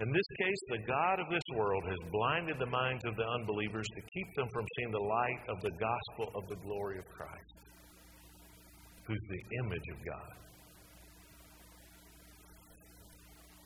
[0.00, 3.86] In this case, the God of this world has blinded the minds of the unbelievers
[3.94, 7.54] to keep them from seeing the light of the gospel of the glory of Christ,
[9.06, 10.32] who's the image of God.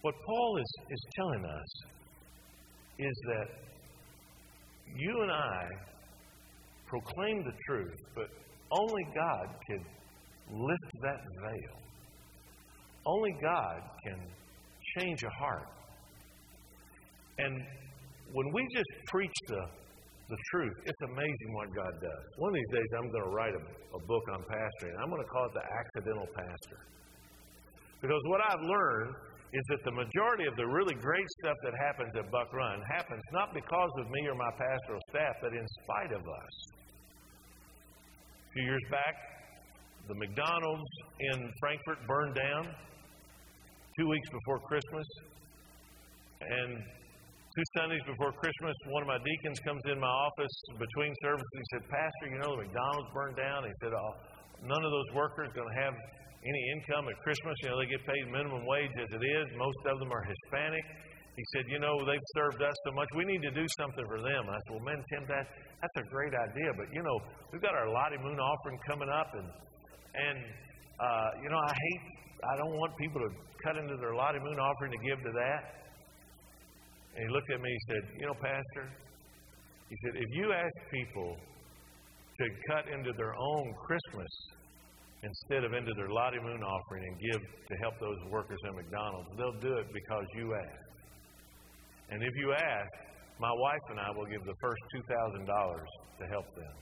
[0.02, 1.70] What Paul is, is telling us
[2.98, 3.48] is that
[4.96, 5.62] you and I
[6.86, 8.28] proclaim the truth, but
[8.70, 9.84] only God can
[10.50, 11.76] lift that veil.
[13.04, 14.20] Only God can
[14.98, 15.68] change a heart.
[17.38, 17.54] And
[18.32, 19.62] when we just preach the,
[20.28, 22.24] the truth, it's amazing what God does.
[22.38, 23.62] One of these days, I'm going to write a,
[23.96, 24.94] a book on pastoring.
[25.02, 26.78] I'm going to call it The Accidental Pastor.
[28.00, 29.14] Because what I've learned
[29.52, 33.22] is that the majority of the really great stuff that happens at Buck Run happens
[33.32, 36.54] not because of me or my pastoral staff, but in spite of us.
[38.36, 39.14] A few years back,
[40.08, 40.90] the McDonald's
[41.32, 42.74] in Frankfort burned down
[43.98, 45.06] two weeks before Christmas.
[46.40, 46.82] And
[47.56, 51.48] two Sundays before Christmas, one of my deacons comes in my office between services.
[51.56, 53.64] He said, Pastor, you know the McDonald's burned down.
[53.64, 54.12] He said, oh,
[54.60, 55.96] none of those workers are going to have
[56.44, 57.56] any income at Christmas.
[57.64, 59.46] You know, they get paid minimum wage as it is.
[59.56, 60.84] Most of them are Hispanic.
[61.36, 63.08] He said, You know, they've served us so much.
[63.12, 64.48] We need to do something for them.
[64.48, 65.44] I said, Well, man, Tim, that,
[65.84, 66.72] that's a great idea.
[66.72, 67.16] But, you know,
[67.52, 69.28] we've got our Lottie Moon offering coming up.
[69.36, 69.48] And,
[70.16, 70.38] and
[70.96, 72.02] uh, you know, I hate,
[72.40, 75.60] I don't want people to cut into their Lottie Moon offering to give to that.
[77.16, 78.92] And he looked at me, he said, You know, Pastor,
[79.88, 81.36] he said, if you ask people
[82.38, 84.28] to cut into their own Christmas
[85.22, 89.28] instead of into their Lottie Moon offering and give to help those workers at McDonald's.
[89.36, 90.86] They'll do it because you ask.
[92.10, 92.90] And if you ask,
[93.40, 95.46] my wife and I will give the first $2,000
[96.20, 96.76] to help them.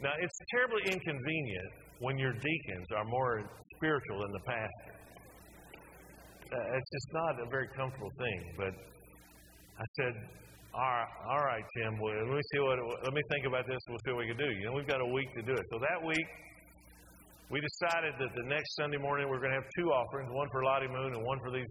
[0.00, 3.42] Now, it's terribly inconvenient when your deacons are more
[3.76, 4.99] spiritual than the pastor.
[6.50, 8.40] Uh, it's just not a very comfortable thing.
[8.58, 8.74] But
[9.78, 10.14] I said,
[10.74, 11.94] all right, all right, Tim.
[12.02, 12.78] Well, let me see what.
[13.06, 13.78] Let me think about this.
[13.86, 14.50] We'll see what we can do.
[14.58, 15.64] You know, we've got a week to do it.
[15.70, 16.26] So that week,
[17.50, 20.46] we decided that the next Sunday morning we are going to have two offerings, one
[20.50, 21.70] for Lottie Moon and one for these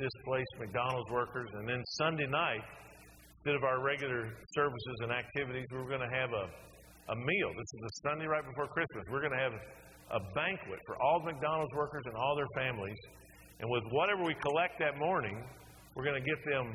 [0.00, 1.48] displaced McDonald's workers.
[1.56, 2.64] And then Sunday night,
[3.40, 6.44] instead of our regular services and activities, we are going to have a,
[7.12, 7.50] a meal.
[7.56, 9.04] This is the Sunday right before Christmas.
[9.12, 9.56] We're going to have
[10.16, 12.96] a banquet for all the McDonald's workers and all their families.
[13.60, 15.44] And with whatever we collect that morning,
[15.94, 16.72] we're going to get them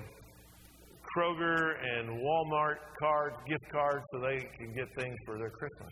[1.15, 5.89] Kroger and Walmart cards, gift cards, so they can get things for their Christmas.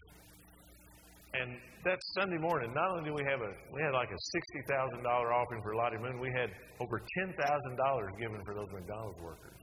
[1.34, 4.22] And that Sunday morning, not only did we have a, we had like a
[4.70, 9.62] $60,000 offering for Lottie Moon, we had over $10,000 given for those McDonald's workers.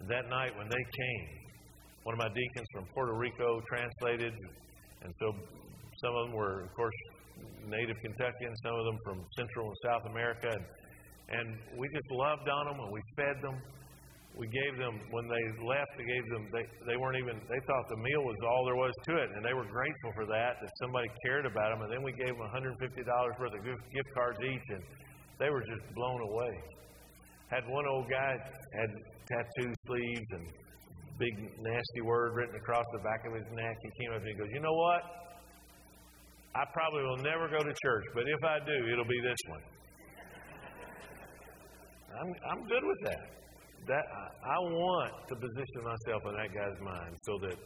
[0.00, 1.28] And that night when they came,
[2.02, 4.34] one of my deacons from Puerto Rico translated,
[5.02, 5.32] and so
[6.02, 6.94] some of them were, of course,
[7.68, 10.64] native Kentuckians, some of them from Central and South America, and,
[11.38, 11.46] and
[11.78, 13.56] we just loved on them and we fed them.
[14.36, 15.92] we gave them when they left.
[15.98, 16.48] They gave them.
[16.52, 17.36] They they weren't even.
[17.52, 20.24] They thought the meal was all there was to it, and they were grateful for
[20.24, 20.56] that.
[20.60, 21.84] That somebody cared about them.
[21.84, 24.82] And then we gave them 150 dollars worth of gift cards each, and
[25.38, 26.54] they were just blown away.
[27.52, 28.32] Had one old guy
[28.72, 28.90] had
[29.28, 30.44] tattoo sleeves and
[31.20, 33.76] big nasty word written across the back of his neck.
[33.84, 35.02] He came up and he goes, "You know what?
[36.54, 39.62] I probably will never go to church, but if I do, it'll be this one."
[42.12, 43.32] I'm I'm good with that
[43.88, 44.04] that
[44.44, 47.58] I want to position myself in that guy's mind so that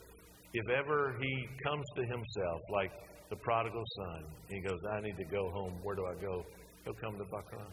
[0.55, 2.93] if ever he comes to himself, like
[3.29, 5.79] the prodigal son, he goes, I need to go home.
[5.83, 6.45] Where do I go?
[6.85, 7.73] He'll come to Buck Run.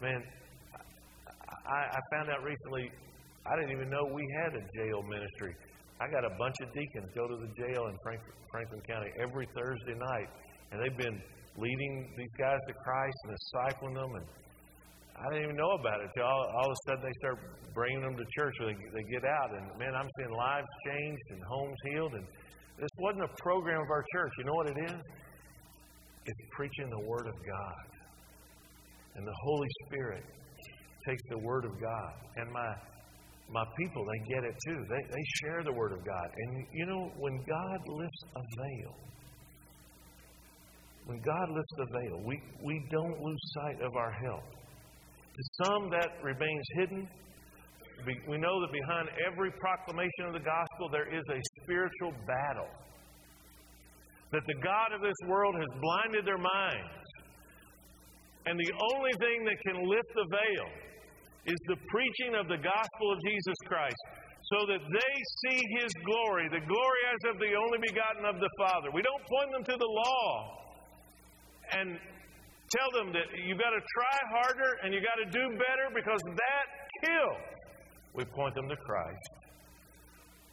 [0.00, 0.22] Man,
[1.66, 2.90] I, I found out recently,
[3.44, 5.54] I didn't even know we had a jail ministry.
[6.00, 9.48] I got a bunch of deacons go to the jail in Franklin, Franklin County every
[9.56, 10.28] Thursday night,
[10.70, 11.20] and they've been
[11.56, 14.26] leading these guys to Christ and discipling them and
[15.16, 17.40] I didn't even know about it until all, all of a sudden they start
[17.72, 18.54] bringing them to church.
[18.60, 22.12] Or they, they get out, and man, I'm seeing lives changed and homes healed.
[22.12, 22.26] And
[22.76, 24.32] this wasn't a program of our church.
[24.38, 25.00] You know what it is?
[26.26, 27.86] It's preaching the Word of God.
[29.16, 30.24] And the Holy Spirit
[31.08, 32.12] takes the Word of God.
[32.36, 32.68] And my,
[33.50, 34.84] my people, they get it too.
[34.88, 36.28] They, they share the Word of God.
[36.36, 38.94] And you know, when God lifts a veil,
[41.06, 44.42] when God lifts the veil, we, we don't lose sight of our help.
[44.42, 47.08] To some, that remains hidden.
[48.28, 52.68] We know that behind every proclamation of the gospel, there is a spiritual battle.
[54.32, 57.06] That the God of this world has blinded their minds.
[58.46, 60.68] And the only thing that can lift the veil
[61.46, 64.02] is the preaching of the gospel of Jesus Christ
[64.52, 68.50] so that they see his glory, the glory as of the only begotten of the
[68.58, 68.90] Father.
[68.94, 70.28] We don't point them to the law
[71.72, 71.98] and
[72.70, 76.18] Tell them that you've got to try harder and you've got to do better because
[76.34, 76.66] that
[77.04, 77.46] kills.
[78.14, 79.30] We point them to Christ,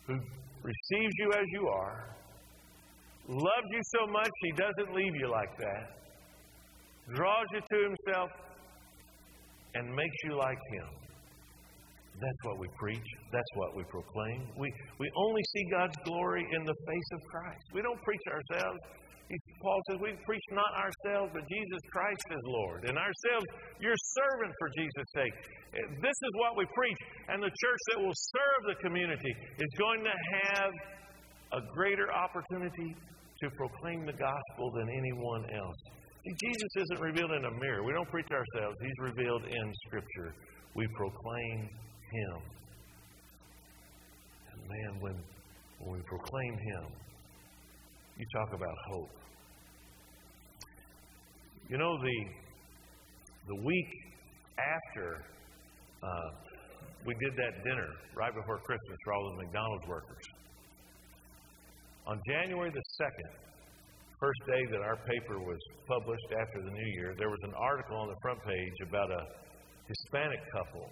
[0.06, 0.14] who
[0.62, 2.16] receives you as you are,
[3.28, 5.98] loves you so much he doesn't leave you like that,
[7.16, 8.30] draws you to himself,
[9.76, 10.90] and makes you like him.
[12.22, 13.10] That's what we preach.
[13.32, 14.48] That's what we proclaim.
[14.58, 17.66] We, we only see God's glory in the face of Christ.
[17.74, 18.80] We don't preach ourselves.
[19.62, 22.86] Paul says, We preach not ourselves, but Jesus Christ is Lord.
[22.86, 23.46] And ourselves,
[23.82, 25.36] your servant for Jesus' sake.
[25.74, 27.02] Eh, this is what we preach.
[27.30, 30.72] And the church that will serve the community is going to have
[31.54, 32.94] a greater opportunity
[33.42, 35.82] to proclaim the gospel than anyone else.
[36.26, 37.84] Jesus isn't revealed in a mirror.
[37.84, 40.34] We don't preach ourselves, He's revealed in Scripture.
[40.76, 41.70] We proclaim
[42.12, 42.38] Him.
[44.52, 45.16] And man, when,
[45.80, 46.86] when we proclaim Him,
[48.18, 49.10] you talk about hope.
[51.70, 52.26] You know, the,
[53.48, 53.90] the week
[54.58, 55.26] after
[56.04, 56.30] uh,
[57.06, 60.24] we did that dinner, right before Christmas, for all the McDonald's workers,
[62.08, 63.43] on January the 2nd,
[64.24, 67.98] first day that our paper was published after the new year, there was an article
[67.98, 69.20] on the front page about a
[69.84, 70.88] Hispanic couple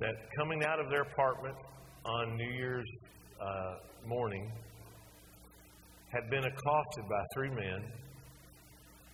[0.00, 1.54] that coming out of their apartment
[2.04, 2.90] on New Year's
[3.40, 4.50] uh, morning
[6.10, 7.80] had been accosted by three men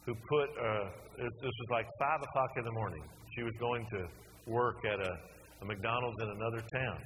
[0.07, 0.89] who put, uh,
[1.21, 3.05] this was like 5 o'clock in the morning.
[3.37, 4.07] She was going to
[4.51, 5.13] work at a,
[5.61, 6.99] a McDonald's in another town.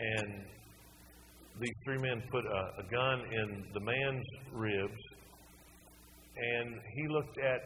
[0.00, 0.56] And
[1.60, 5.02] these three men put a, a gun in the man's ribs.
[6.36, 7.60] And he looked at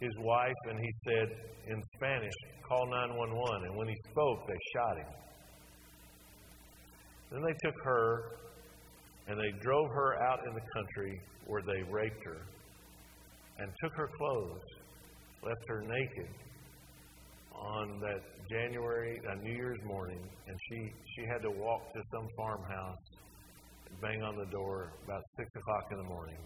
[0.00, 1.28] his wife and he said
[1.68, 2.32] in Spanish,
[2.68, 3.68] call 911.
[3.68, 5.12] And when he spoke, they shot him.
[7.30, 8.38] Then they took her
[9.28, 12.42] and they drove her out in the country where they raped her
[13.58, 14.62] and took her clothes,
[15.44, 16.30] left her naked
[17.54, 22.26] on that January, uh, New Year's morning, and she, she had to walk to some
[22.36, 23.04] farmhouse,
[24.00, 26.38] bang on the door about 6 o'clock in the morning.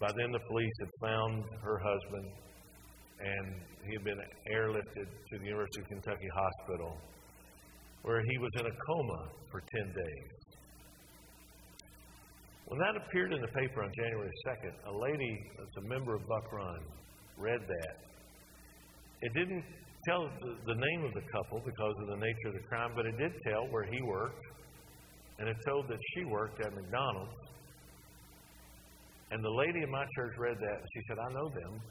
[0.00, 2.26] By then, the police had found her husband,
[3.20, 3.46] and
[3.86, 4.20] he had been
[4.52, 6.98] airlifted to the University of Kentucky Hospital,
[8.02, 10.42] where he was in a coma for 10 days.
[12.66, 16.26] When that appeared in the paper on January 2nd, a lady that's a member of
[16.26, 16.80] Buck Run
[17.36, 17.96] read that.
[19.20, 19.64] It didn't
[20.08, 23.06] tell the, the name of the couple because of the nature of the crime, but
[23.06, 24.40] it did tell where he worked,
[25.42, 27.34] and it told that she worked at McDonald's.
[29.32, 31.82] And the lady in my church read that, and she said, I know them.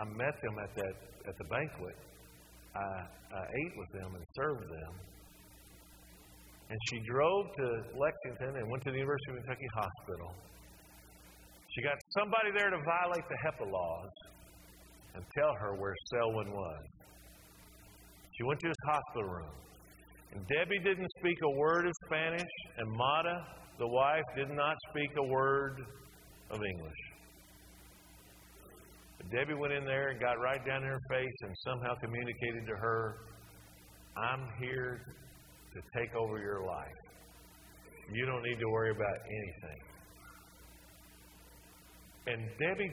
[0.00, 0.94] I met them at that
[1.30, 1.94] at the banquet.
[2.74, 2.82] I,
[3.38, 4.92] I ate with them and served them.
[6.70, 10.34] And she drove to Lexington and went to the University of Kentucky Hospital.
[11.70, 14.10] She got somebody there to violate the HIPAA laws
[15.14, 16.82] and tell her where Selwyn was.
[18.36, 19.54] She went to his hospital room.
[20.34, 23.46] Debbie didn't speak a word of Spanish, and Mata,
[23.78, 25.80] the wife, did not speak a word
[26.50, 27.02] of English.
[29.18, 32.66] But Debbie went in there and got right down in her face and somehow communicated
[32.66, 33.14] to her,
[34.16, 35.00] I'm here
[35.72, 36.86] to take over your life.
[38.12, 39.80] You don't need to worry about anything.
[42.26, 42.92] And Debbie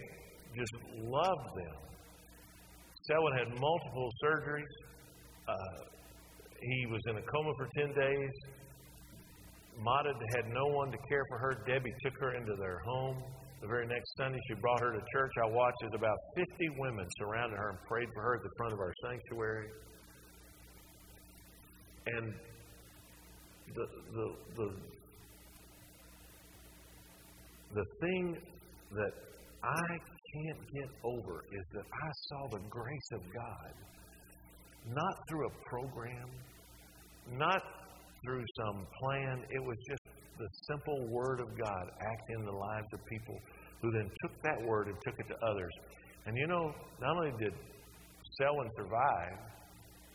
[0.56, 0.74] just
[1.04, 1.76] loved them.
[3.04, 4.64] Selwyn had multiple surgeries.
[5.48, 6.01] Uh,
[6.62, 8.32] he was in a coma for 10 days.
[9.80, 11.64] Mata had no one to care for her.
[11.66, 13.18] Debbie took her into their home.
[13.62, 15.32] The very next Sunday, she brought her to church.
[15.44, 18.74] I watched as about 50 women surrounded her and prayed for her at the front
[18.74, 19.68] of our sanctuary.
[22.08, 22.34] And
[23.76, 24.70] the, the, the,
[27.76, 28.38] the thing
[28.92, 29.14] that
[29.64, 29.88] I
[30.34, 33.74] can't get over is that I saw the grace of God,
[34.88, 36.30] not through a program,
[37.30, 37.62] not
[38.26, 39.44] through some plan.
[39.50, 40.02] It was just
[40.38, 43.38] the simple Word of God acting in the lives of people
[43.82, 45.74] who then took that Word and took it to others.
[46.26, 47.54] And you know, not only did
[48.40, 49.38] Selwyn survive,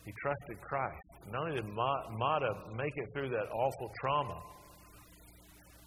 [0.05, 1.07] he trusted Christ.
[1.31, 4.39] Not only did Mata make it through that awful trauma,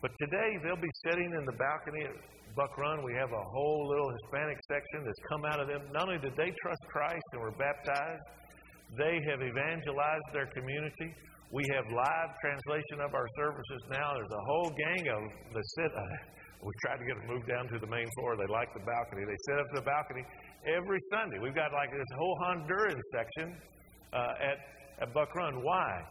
[0.02, 2.16] but today they'll be sitting in the balcony at
[2.56, 3.04] Buck Run.
[3.04, 5.82] We have a whole little Hispanic section that's come out of them.
[5.92, 8.24] Not only did they trust Christ and were baptized,
[8.98, 11.14] they have evangelized their community.
[11.52, 14.14] We have live translation of our services now.
[14.14, 15.22] There's a whole gang of
[15.54, 15.90] the sit.
[15.94, 16.02] Uh,
[16.62, 18.36] we tried to get them moved down to the main floor.
[18.36, 19.24] They like the balcony.
[19.26, 20.22] They sit up the balcony
[20.66, 21.38] every Sunday.
[21.38, 23.56] We've got like this whole Honduran section
[24.12, 24.58] uh, at,
[25.02, 25.62] at Buck Run.
[25.62, 26.02] Why?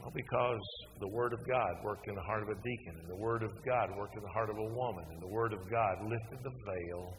[0.00, 0.64] Well, because
[0.98, 3.52] the Word of God worked in the heart of a deacon, and the Word of
[3.66, 6.54] God worked in the heart of a woman, and the Word of God lifted the
[6.64, 7.12] veil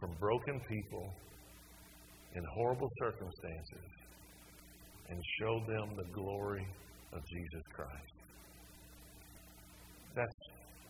[0.00, 1.12] from broken people
[2.34, 3.88] in horrible circumstances
[5.08, 6.66] and show them the glory
[7.12, 8.14] of Jesus Christ.
[10.14, 10.38] That's,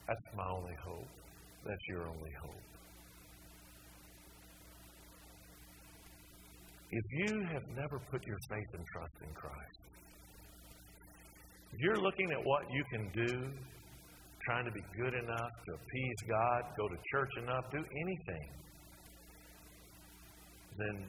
[0.06, 1.08] that's my only hope.
[1.64, 2.68] That's your only hope.
[6.90, 9.80] If you have never put your faith and trust in Christ,
[11.72, 13.50] if you're looking at what you can do,
[14.46, 18.48] trying to be good enough to appease God, go to church enough, do anything,
[20.78, 21.06] then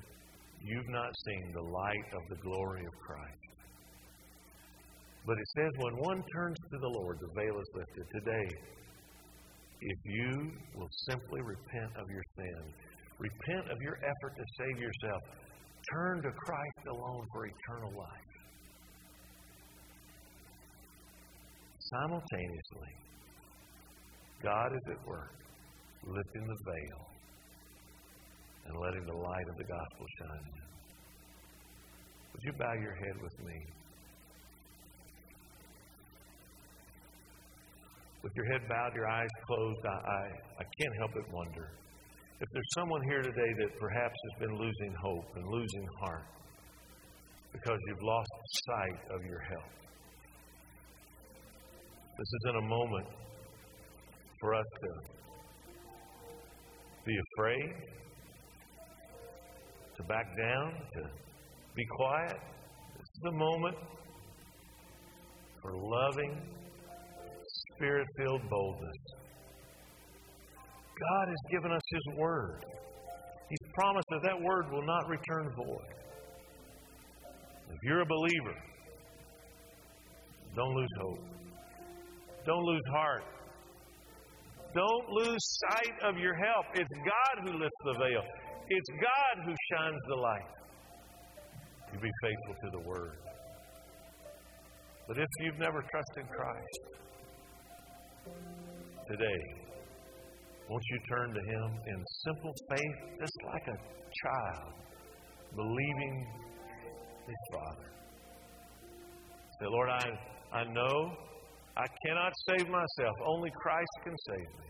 [0.63, 3.49] you've not seen the light of the glory of Christ.
[5.25, 8.05] But it says, when one turns to the Lord, the veil is lifted.
[8.15, 8.47] Today,
[9.81, 12.73] if you will simply repent of your sin,
[13.19, 15.21] repent of your effort to save yourself,
[15.93, 18.29] turn to Christ alone for eternal life.
[21.79, 22.93] Simultaneously,
[24.43, 25.33] God is at work,
[26.05, 27.18] lifting the veil
[28.65, 30.69] and letting the light of the gospel shine in.
[32.33, 33.57] Would you bow your head with me?
[38.23, 40.23] With your head bowed, your eyes closed, I, I,
[40.59, 41.71] I can't help but wonder
[42.41, 46.23] if there's someone here today that perhaps has been losing hope and losing heart
[47.51, 48.29] because you've lost
[48.65, 49.71] sight of your help.
[52.17, 53.07] This isn't a moment
[54.39, 54.89] for us to
[57.05, 57.73] be afraid,
[59.99, 61.01] to back down, to
[61.75, 62.37] be quiet.
[62.95, 63.75] This is a moment
[65.61, 66.41] for loving,
[67.75, 68.95] spirit filled boldness.
[71.11, 72.63] God has given us His Word.
[73.49, 75.93] He's promised that that Word will not return void.
[77.69, 78.57] If you're a believer,
[80.55, 81.19] don't lose hope.
[82.45, 83.23] Don't lose heart.
[84.73, 86.65] Don't lose sight of your help.
[86.73, 88.23] It's God who lifts the veil.
[88.71, 90.51] It's God who shines the light.
[91.91, 93.17] You be faithful to the Word.
[95.07, 96.79] But if you've never trusted Christ,
[99.09, 99.41] today,
[100.69, 103.77] won't you turn to Him in simple faith, just like a
[104.23, 104.73] child,
[105.55, 106.27] believing
[107.25, 107.89] His Father?
[109.59, 111.11] Say, Lord, I, I know
[111.75, 113.15] I cannot save myself.
[113.25, 114.69] Only Christ can save me.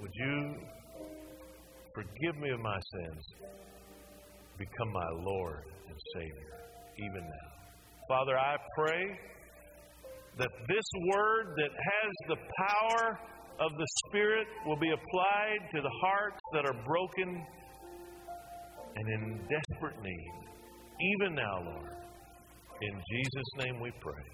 [0.00, 0.54] Would you
[2.00, 3.24] forgive me of my sins?
[4.58, 6.54] Become my Lord and Savior,
[6.98, 7.50] even now.
[8.08, 9.18] Father, I pray
[10.38, 13.18] that this word that has the power
[13.60, 17.46] of the Spirit will be applied to the hearts that are broken
[18.96, 20.32] and in desperate need.
[21.14, 21.96] Even now, Lord.
[22.82, 24.24] In Jesus' name we pray.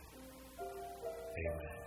[0.58, 1.85] Amen.